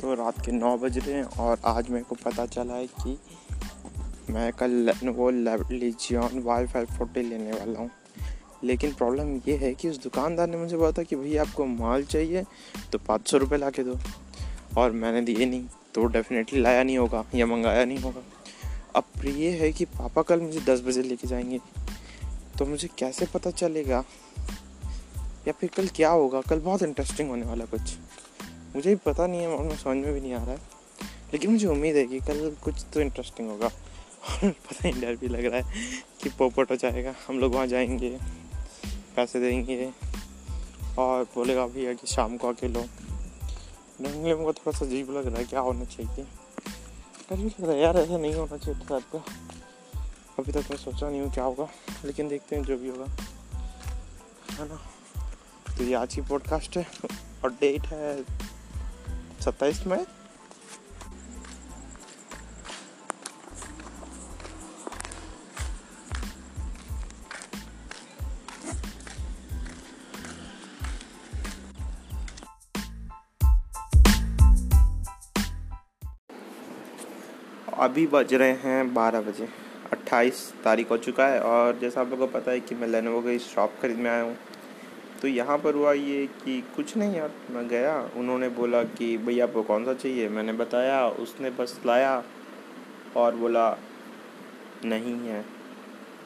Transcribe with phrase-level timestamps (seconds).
[0.00, 3.18] तो रात के नौ बज रहे हैं और आज मेरे को पता चला है कि
[4.30, 7.90] मैं कल वो लीजियन वाई फाई फोर्टी लेने वाला हूँ।
[8.64, 12.04] लेकिन प्रॉब्लम ये है कि उस दुकानदार ने मुझे बोला था कि भैया, आपको माल
[12.04, 12.44] चाहिए
[12.92, 13.98] तो पाँच सौ रुपये ला के दो।
[14.78, 18.22] और मैंने दिए नहीं तो डेफिनेटली लाया नहीं होगा या मंगाया नहीं होगा।
[18.96, 21.60] अब ये है कि पापा कल मुझे दस बजे लेके जाएँगे
[22.58, 24.04] तो मुझे कैसे पता चलेगा?
[25.48, 26.40] या फिर कल क्या होगा?
[26.40, 27.96] कल बहुत इंटरेस्टिंग होने वाला कुछ।
[28.76, 30.78] मुझे भी पता नहीं है और समझ में भी नहीं आ रहा है।
[31.32, 35.28] लेकिन मुझे उम्मीद है कि कल कुछ तो इंटरेस्टिंग होगा। और पता नहीं, डर भी
[35.28, 35.74] लग रहा है
[36.22, 38.18] कि पोपट हो जाएगा। हम लोग वहाँ जाएँगे,
[39.16, 39.92] पैसे देंगे
[40.98, 42.84] और बोलेगा भैया कि शाम को आके लो।
[44.00, 46.24] नहीं हमको थोड़ा सा अजीब लग रहा है, क्या होना चाहिए
[47.30, 49.18] डर भी लग रहा है यार, ऐसा नहीं होना चाहिए टाइप का।
[50.38, 51.68] अभी तक मैं सोचा नहीं हूँ क्या होगा,
[52.04, 53.06] लेकिन देखते हैं जो भी होगा।
[54.50, 54.80] है ना?
[55.76, 56.86] तो ये आज की पॉडकास्ट है
[57.44, 58.24] और डेट है
[59.40, 60.04] सत्ताईस मई।
[77.78, 79.48] अभी बज रहे हैं बारह बजे।
[79.92, 83.20] अट्ठाईस तारीख हो चुका है और जैसा आप लोगों को पता है कि मैं लेनोवो
[83.20, 84.36] की शॉप खरीद में आया हूँ।
[85.22, 89.44] तो यहाँ पर हुआ ये कि कुछ नहीं यार, मैं गया। उन्होंने बोला कि, भैया,
[89.44, 90.28] आपको कौन सा चाहिए?
[90.28, 92.24] मैंने बताया, उसने बस लाया
[93.16, 93.78] और बोला,
[94.84, 95.44] नहीं है।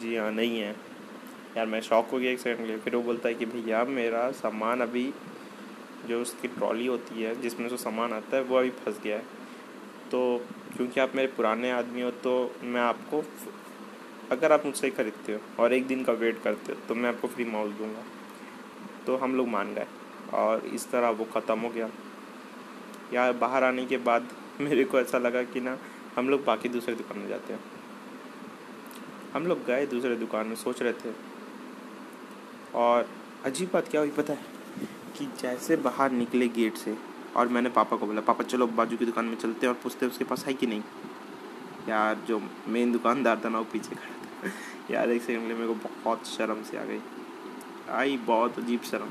[0.00, 0.76] जी हाँ नहीं है।
[1.56, 4.30] यार, मैं शौक हो गया एक सेकंड लिए। फिर वो बोलता है कि, भैया, मेरा
[4.30, 5.14] सामान अभी
[6.08, 9.22] जो उसकी ट्रॉली होती है, जिसमें से सामान आता है, वो अभी फंस गया है।
[10.10, 13.24] तो क्योंकि आप मेरे पुराने आदमी हो तो मैं आपको,
[14.30, 17.28] अगर आप मुझसे ख़रीदते हो और एक दिन का वेट करते हो तो मैं आपको
[17.28, 18.02] फ्री माउस दूँगा।
[19.06, 19.86] तो हम लोग मान गए।
[20.34, 21.90] और इस तरह वो ख़त्म हो गया।
[23.12, 24.28] या बाहर आने के बाद
[24.60, 25.78] मेरे को ऐसा लगा कि ना,
[26.16, 27.60] हम लोग बाकी दूसरे दुकान में जाते हैं।
[29.32, 31.14] हम लोग गए दूसरे दुकान में, सोच रहे थे।
[32.74, 33.10] और
[33.44, 34.46] अजीब बात क्या हुई पता है?
[35.18, 36.98] कि जैसे बाहर निकले गेट से,
[37.36, 40.06] और मैंने पापा को बोला, पापा, चलो बाजू की दुकान में चलते हैं। और पूछते
[40.06, 40.82] हैं, उसके पास है कि नहीं?
[41.88, 44.50] यार, जो मेन दुकानदार था ना, वो पीछे खड़ा था।
[44.94, 47.00] यार, एक सेकंड मेरे को बहुत शर्म से आ गई।
[47.90, 49.08] आई बहुत अजीब शर्म।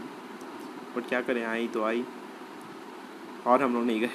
[0.95, 2.03] बट क्या करें, आई तो आई।
[3.47, 4.09] और हम लोग नहीं गए,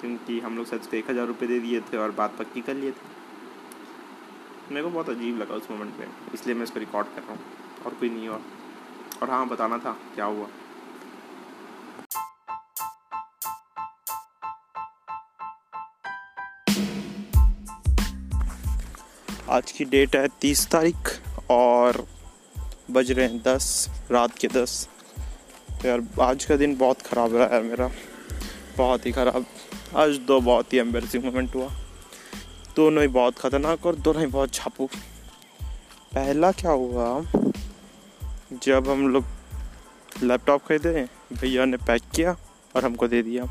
[0.00, 2.74] क्योंकि हम लोग सच को एक हज़ार रुपये दे दिए थे और बात पक्की कर
[2.74, 3.14] लिए थे।
[4.68, 7.40] मेरे को बहुत अजीब लगा उस मोमेंट में इसलिए मैं इसको रिकॉर्ड कर रहा हूँ,
[7.84, 8.42] और कोई नहीं और।
[9.22, 10.48] और हाँ बताना था, क्या हुआ।
[19.50, 21.10] आज की डेट है तीस तारीख,
[21.50, 22.06] और
[22.90, 24.88] बज रहे हैं दस, रात के दस।
[25.82, 27.90] तो यार, आज का दिन बहुत ख़राब रहा यार मेरा।
[28.76, 29.46] बहुत ही ख़राब।
[29.96, 31.68] आज दो बहुत ही एम्बेसिंग मोमेंट हुआ।
[32.76, 34.86] दोनों ही बहुत ख़तरनाक और दोनों ही बहुत छापू।
[36.14, 37.22] पहला क्या हुआ?
[38.62, 39.24] जब हम लोग
[40.22, 42.36] लैपटॉप खरीदे, भैया ने पैक किया
[42.76, 43.44] और हमको दे दिया।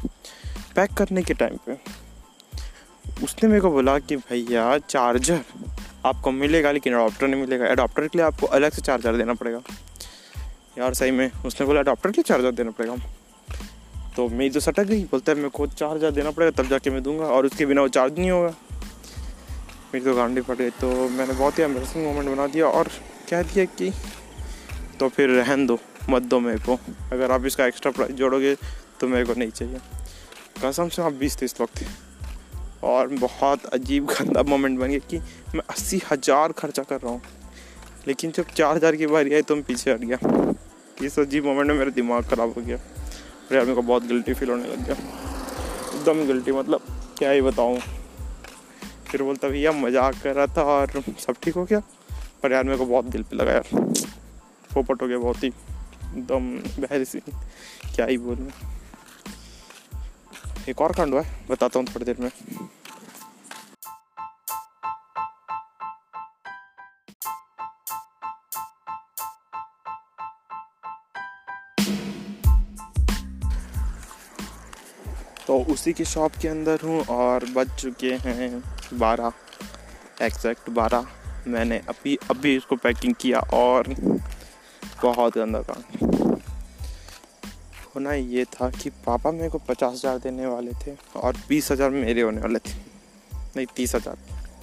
[0.75, 1.77] पैक करने के टाइम पे,
[3.23, 5.43] उसने मेरे को बोला कि, भैया चार्जर
[6.05, 9.61] आपको मिलेगा, लेकिन अडोप्टर नहीं मिलेगा। अडोप्टर के लिए आपको अलग से चार्जर देना पड़ेगा।
[10.77, 12.95] यार सही में, उसने बोला अडोप्टर के लिए चार्जर देना पड़ेगा।
[14.15, 17.03] तो मेरी तो सटक गई। बोलता है, मेरे को चार्जर देना पड़ेगा, तब जाके मैं
[17.03, 18.53] दूँगा, और उसके बिना वो चार्ज नहीं होगा।
[19.93, 22.87] मेरी तो गांडी पड़ गई तो मैंने बहुत ही एम्बेसिंग मोमेंट बना दिया, और
[23.29, 23.91] कह दिया कि
[24.99, 25.79] तो फिर रहन दो,
[26.09, 26.79] मत दो मेरे को।
[27.11, 28.55] अगर आप इसका एक्स्ट्रा प्राइस जोड़ोगे
[28.99, 29.79] तो मेरे को नहीं चाहिए।
[30.63, 32.04] कसम से आप बीस तीस थे।
[32.85, 35.17] और बहुत अजीब गंदा मोमेंट बन गया कि
[35.55, 37.21] मैं अस्सी हज़ार खर्चा कर रहा हूँ।
[38.07, 40.53] लेकिन जब चार हज़ार की बारी आई तो मैं पीछे हट गया।
[41.03, 42.77] इस अजीब मोमेंट में मेरा दिमाग ख़राब हो गया।
[43.47, 44.95] फिर यार मेरे को बहुत गिल्टी फील होने लग गया।
[45.95, 46.81] एकदम गिल्टी मतलब
[47.17, 47.79] क्या ही बताऊँ।
[49.09, 51.79] फिर बोलता, भैया, मज़ाक कर रहा था और सब ठीक हो गया?
[52.43, 53.67] पर यार मेरे को बहुत दिल पे लगा यार।
[54.73, 58.51] पोपट हो गया बहुत ही। एकदम बहरी सी क्या ही बोलूँ।
[60.69, 62.29] एक और कांड हुआ है, बताता हूँ थोड़ी देर में।
[75.55, 78.47] तो उसी की शॉप के अंदर हूँ और बज चुके हैं
[78.93, 79.33] बारह
[80.21, 81.05] एग्जैक्ट बारह।
[81.47, 83.87] मैंने अभी अभी इसको पैकिंग किया और
[85.03, 86.09] बहुत गंदा काम
[87.85, 91.89] होना ये था कि पापा मेरे को पचास हज़ार देने वाले थे और बीस हज़ार
[91.89, 92.75] मेरे होने वाले थे।
[93.55, 94.17] नहीं, तीस हज़ार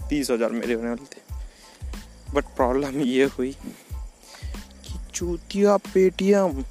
[0.08, 6.62] तीस हज़ार मेरे होने वाले थे। बट प्रॉब्लम ये हुई कि चूतिया पेटीएम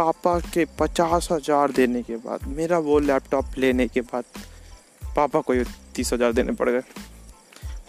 [0.00, 4.24] पापा के पचास हज़ार देने के बाद, मेरा वो लैपटॉप लेने के बाद,
[5.16, 5.64] पापा को ये
[5.94, 6.80] तीस हज़ार देने पड़ गए।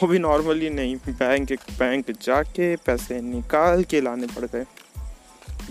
[0.02, 4.66] वो भी नॉर्मली नहीं बैंक बैंक जाके पैसे निकाल के लाने पड़ गए।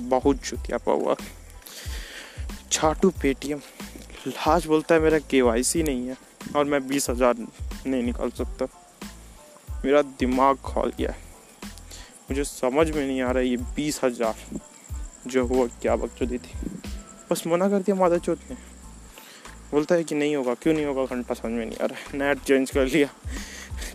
[0.00, 1.16] बहुत चुतिया हुआ
[2.72, 3.60] छाटू पेटीएम।
[4.28, 5.40] लाज बोलता है मेरा के
[5.82, 6.16] नहीं है
[6.56, 8.66] और मैं बीस हज़ार नहीं निकाल सकता।
[9.84, 11.28] मेरा दिमाग खोल गया है।
[12.30, 14.34] मुझे समझ में नहीं आ रहा ये बीस हज़ार
[15.26, 16.58] जो हुआ क्या बकचोदी थी।
[17.30, 18.56] बस मना कर दिया माता चौथ ने।
[19.72, 22.38] बोलता है कि नहीं होगा, क्यों नहीं होगा, घंटा समझ में नहीं आ रहा नेट
[22.38, 23.08] चेंज कर लिया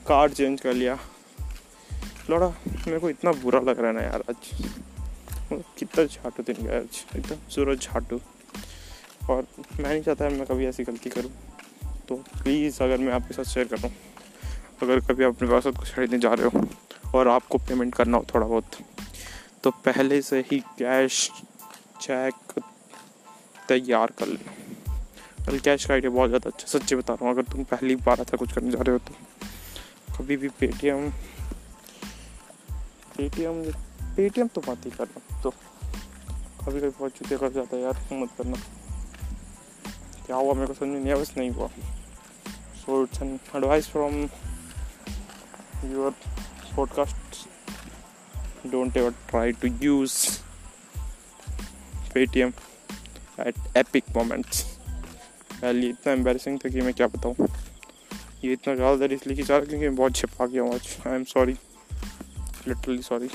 [0.07, 0.97] कार्ड चेंज कर लिया।
[2.29, 4.49] लौड़ा, मेरे को इतना बुरा लग रहा है ना यार आज।
[5.53, 8.19] कितना झाटू दिन गया आज, एकदम सूरज झाटू।
[9.29, 9.47] और
[9.79, 11.31] मैं नहीं चाहता मैं कभी ऐसी गलती करूँ।
[12.09, 13.93] तो प्लीज़ अगर मैं आपके साथ शेयर कर हूँ
[14.83, 16.67] अगर कभी आप अपने पास कुछ खरीदने जा रहे हो
[17.17, 18.65] और आपको पेमेंट करना हो थोड़ा बहुत
[19.65, 21.29] तो पहले से ही कैश
[22.01, 22.59] चेक
[23.67, 24.51] तैयार कर लेना
[25.45, 28.19] कल कैश का आइडिया बहुत ज़्यादा अच्छा सच्चे बता रहा हूँ, अगर तुम पहली बार
[28.21, 31.09] ऐसा कुछ करने जा रहे हो तो। कभी भी पेटीएम
[33.17, 33.63] पेटीएम
[34.15, 38.29] पेटीएम तो बात ही करना तो। कभी कभी बहुत चुके कर जाता है यार मत
[38.37, 38.57] करना।
[40.25, 41.67] क्या हुआ, मेरे को समझ नहीं बस नहीं हुआ।
[42.77, 44.23] So it's an advice from
[45.91, 46.11] your
[46.75, 47.24] podcast
[48.71, 50.17] don't ever try to use
[52.13, 52.51] Paytm
[53.39, 54.61] at epic moments
[55.51, 57.47] पहले इतना एम्बेसिंग था कि मैं क्या बताऊँ।
[58.43, 61.53] ये इतना ज़्यादा देर इसलिए खिंचा रहा क्योंकि बहुत छिपा गया आज। I am sorry
[62.67, 63.29] literally sorry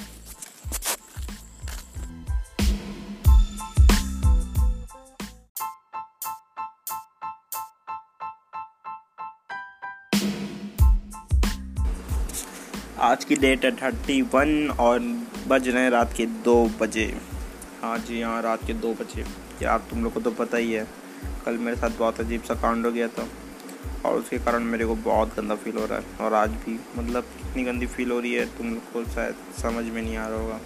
[13.01, 14.51] आज की डेट है थर्टी वन
[14.81, 14.99] और
[15.49, 17.05] बज रहे हैं रात के दो बजे।
[17.83, 19.25] हाँ जी हाँ रात के दो बजे।
[19.63, 20.87] यार, तुम लोग को तो पता ही है,
[21.45, 23.27] कल मेरे साथ बहुत अजीब सा कांड हो गया था
[24.05, 27.31] और उसके कारण मेरे को बहुत गंदा फील हो रहा है और आज भी मतलब
[27.39, 30.41] कितनी गंदी फील हो रही है, तुम लोग को शायद समझ में नहीं आ रहा
[30.41, 30.61] होगा।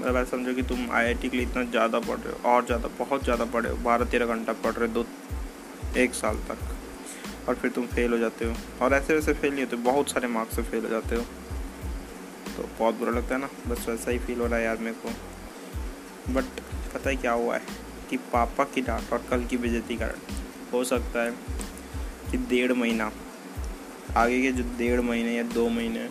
[0.00, 2.88] मतलब ऐसा समझो कि तुम आईआईटी के लिए इतना ज़्यादा पढ़ रहे हो, और ज़्यादा,
[2.98, 5.06] बहुत ज़्यादा पढ़ रहे हो, बारह तेरह घंटा पढ़ रहे हो दो,
[6.00, 6.68] एक साल तक।
[7.48, 10.28] और फिर तुम फेल हो जाते हो। और ऐसे वैसे फेल नहीं होते, बहुत सारे
[10.28, 11.22] मार्क्स से फेल हो जाते हो।
[12.56, 14.96] तो बहुत बुरा लगता है ना, बस वैसा ही फील हो रहा है यार मेरे
[14.96, 15.08] को।
[16.32, 16.44] बट
[16.94, 17.62] पता है क्या हुआ है
[18.10, 20.18] कि पापा की डांट और कल की बेजती कारण
[20.72, 21.30] हो सकता है
[22.30, 23.10] कि डेढ़ महीना,
[24.16, 26.08] आगे के जो डेढ़ महीने या दो महीने,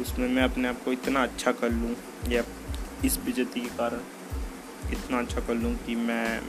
[0.00, 1.94] उसमें मैं अपने आप को इतना अच्छा कर लूँ
[2.28, 2.44] या
[3.04, 4.00] इस बेजती के कारण
[4.92, 6.40] इतना अच्छा कर लूँ कि मैं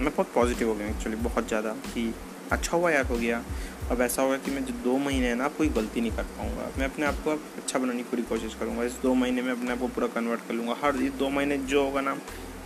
[0.00, 2.14] मैं बहुत पॉजिटिव हो गया एक्चुअली बहुत ज़्यादा कि
[2.52, 3.42] अच्छा हुआ यार हो गया।
[3.90, 6.70] अब ऐसा होगा कि मैं जो दो महीने हैं ना, कोई गलती नहीं कर पाऊँगा।
[6.78, 9.72] मैं अपने आप को अच्छा बनाने की पूरी कोशिश करूँगा। इस दो महीने में अपने
[9.72, 12.16] आप को पूरा कन्वर्ट कर लूँगा। हर दो महीने जो होगा ना,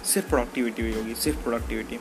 [0.04, 1.98] सिर्फ़ प्रोडक्टिविटी हुई होगी, सिर्फ़ प्रोडक्टिविटी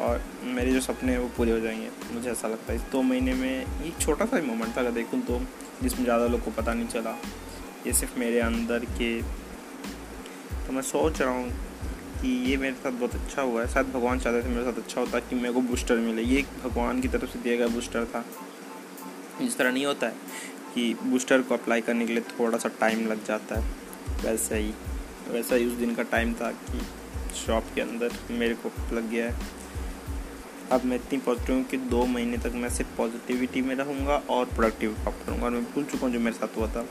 [0.00, 3.02] और मेरे जो सपने हैं वो पूरे हो जाएँगे, मुझे ऐसा लगता है। इस दो
[3.02, 5.40] महीने में ये छोटा सा मोमेंट था, अगर देखूँ तो
[5.82, 7.16] जिसमें ज़्यादा लोग को पता नहीं चला।
[7.86, 9.20] ये सिर्फ़ मेरे अंदर के
[10.66, 11.48] तो मैं सोच रहा हूँ
[12.24, 15.00] कि ये मेरे साथ बहुत अच्छा हुआ है। शायद भगवान चाहते थे मेरे साथ अच्छा
[15.00, 18.24] होता कि मेरे को बूस्टर मिले। ये भगवान की तरफ़ से दिया गया बूस्टर था।
[19.42, 20.14] इस तरह नहीं होता है
[20.74, 23.74] कि बूस्टर को अप्लाई करने के लिए थोड़ा सा टाइम लग जाता है।
[24.24, 24.74] वैसे ही,
[25.30, 26.80] वैसा ही उस दिन का टाइम था कि
[27.34, 29.38] शॉप के अंदर मेरे को लग गया है।
[30.72, 34.44] अब मैं इतनी पॉजिटिव हूँ कि दो महीने तक मैं सिर्फ़ पॉजिटिविटी में रहूँगा और
[34.44, 36.86] प्रोडक्टिव काम करूँगा। और मैं भूल चुका हूँ जो मेरे साथ हुआ था।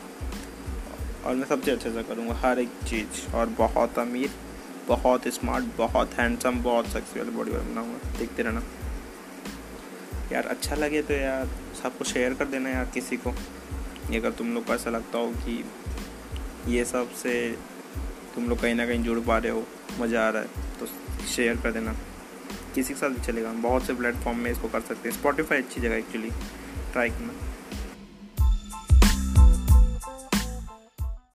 [1.25, 4.31] और मैं सबसे अच्छे से करूँगा, हर एक चीज़। और बहुत अमीर
[4.87, 8.63] बहुत स्मार्ट बहुत हैंडसम बहुत सेक्सी वाली बॉडी वाला बनाऊँगा। देखते रहना।
[10.31, 11.49] यार अच्छा लगे तो यार,
[11.83, 13.29] सबको शेयर कर देना यार किसी को।
[14.15, 15.63] अगर तुम लोग को ऐसा लगता हो कि
[16.67, 17.33] ये सबसे
[18.35, 19.63] तुम लोग कहीं ना कहीं जुड़ पा रहे हो,
[19.99, 20.85] मज़ा आ रहा है तो
[21.27, 21.95] शेयर कर देना।
[22.75, 25.81] किसी के साथ भी चलेगा। बहुत से प्लेटफॉर्म में इसको कर सकते हैं। स्पॉटीफाई अच्छी
[25.81, 26.29] जगह एक्चुअली
[26.91, 27.33] ट्राई करना।